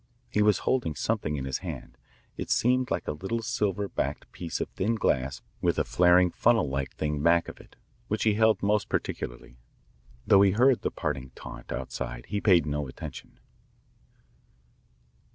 [0.31, 1.95] He was holding something in his hand.
[2.35, 6.67] It seemed like a little silver backed piece of thin glass with a flaring funnel
[6.67, 7.75] like thing back of it,
[8.07, 9.59] which he held most particularly.
[10.25, 13.37] Though he heard the parting taunt outside he paid no attention.